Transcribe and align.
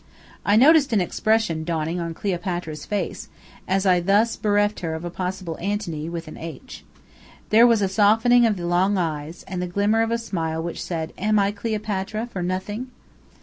I 0.43 0.55
noticed 0.55 0.93
an 0.93 0.99
expression 0.99 1.63
dawning 1.63 1.99
on 1.99 2.15
Cleopatra's 2.15 2.87
face, 2.87 3.29
as 3.67 3.85
I 3.85 3.99
thus 3.99 4.35
bereft 4.35 4.79
her 4.79 4.95
of 4.95 5.05
a 5.05 5.11
possible 5.11 5.59
Antony 5.59 6.09
(with 6.09 6.27
an 6.27 6.37
"H"). 6.39 6.83
There 7.51 7.67
was 7.67 7.83
a 7.83 7.87
softening 7.87 8.47
of 8.47 8.57
the 8.57 8.65
long 8.65 8.97
eyes, 8.97 9.43
and 9.47 9.61
the 9.61 9.67
glimmer 9.67 10.01
of 10.01 10.09
a 10.09 10.17
smile 10.17 10.59
which 10.63 10.81
said 10.83 11.13
"Am 11.19 11.37
I 11.37 11.51
Cleopatra 11.51 12.29
for 12.33 12.41
nothing?" 12.41 12.87